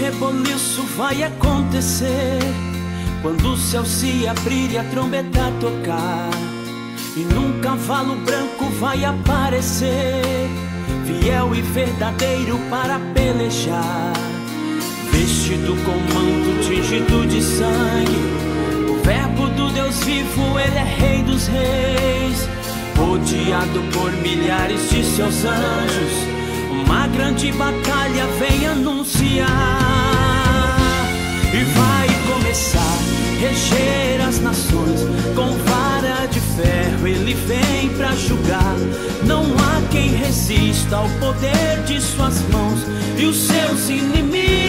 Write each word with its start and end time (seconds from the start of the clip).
reboliço 0.00 0.82
vai 0.96 1.22
acontecer 1.22 2.38
quando 3.22 3.52
o 3.52 3.56
céu 3.56 3.84
se 3.84 4.26
abrir 4.26 4.72
e 4.72 4.78
a 4.78 4.84
trombeta 4.84 5.52
tocar. 5.60 6.30
E 7.16 7.20
num 7.20 7.60
cavalo 7.60 8.16
branco 8.16 8.64
vai 8.78 9.04
aparecer, 9.04 10.48
fiel 11.06 11.54
e 11.54 11.60
verdadeiro 11.60 12.58
para 12.70 12.98
pelejar. 13.14 14.12
Vestido 15.12 15.76
com 15.84 15.98
manto 16.14 16.62
tingido 16.66 17.26
de 17.26 17.42
sangue, 17.42 18.90
o 18.90 19.02
Verbo 19.04 19.46
do 19.48 19.72
Deus 19.72 20.02
vivo, 20.04 20.58
ele 20.58 20.78
é 20.78 20.84
Rei 20.84 21.22
dos 21.22 21.46
Reis. 21.46 22.48
Rodeado 22.96 23.80
por 23.92 24.12
milhares 24.12 24.90
de 24.90 25.04
seus 25.04 25.44
anjos, 25.44 26.39
uma 26.90 27.06
grande 27.06 27.52
batalha 27.52 28.26
vem 28.40 28.66
anunciar. 28.66 29.48
E 31.54 31.64
vai 31.78 32.08
começar 32.26 32.98
reger 33.38 34.20
as 34.26 34.40
nações 34.40 35.00
com 35.36 35.50
vara 35.70 36.26
de 36.26 36.40
ferro. 36.40 37.06
Ele 37.06 37.34
vem 37.34 37.90
para 37.96 38.10
julgar. 38.16 38.74
Não 39.24 39.44
há 39.44 39.88
quem 39.90 40.08
resista 40.08 40.96
ao 40.96 41.08
poder 41.20 41.82
de 41.86 42.00
suas 42.00 42.42
mãos. 42.48 42.80
E 43.16 43.24
os 43.24 43.36
seus 43.36 43.88
inimigos 43.88 44.59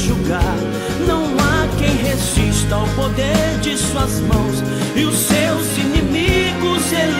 julgar. 0.00 0.56
Não 1.06 1.24
há 1.38 1.68
quem 1.78 1.94
resista 1.96 2.74
ao 2.74 2.86
poder 2.88 3.58
de 3.60 3.76
suas 3.76 4.20
mãos 4.20 4.62
e 4.96 5.04
os 5.04 5.16
seus 5.16 5.78
inimigos 5.78 6.92
ele 6.92 7.19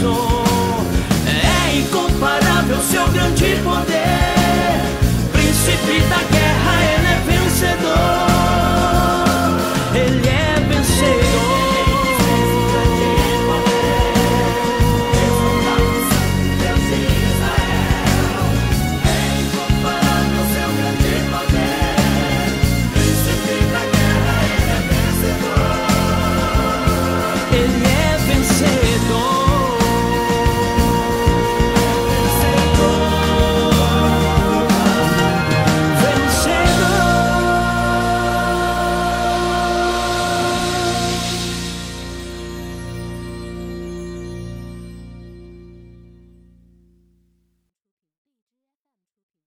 corazón. 0.00 0.27